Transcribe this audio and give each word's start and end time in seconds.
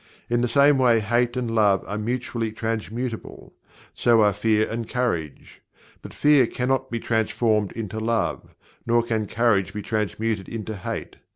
In 0.29 0.41
the 0.41 0.47
same 0.47 0.79
way 0.79 0.99
Hate 0.99 1.37
and 1.37 1.51
Love 1.53 1.83
are 1.85 1.95
mutually 1.99 2.51
transmutable; 2.51 3.53
so 3.93 4.23
are 4.23 4.33
Fear 4.33 4.67
and 4.67 4.89
Courage. 4.89 5.61
But 6.01 6.11
Fear 6.11 6.47
cannot 6.47 6.89
be 6.89 6.99
transformed 6.99 7.71
into 7.73 7.99
Love, 7.99 8.55
nor 8.83 9.03
can 9.03 9.27
Courage 9.27 9.75
be 9.75 9.83
transmuted 9.83 10.49
into 10.49 10.75
Hate. 10.75 11.17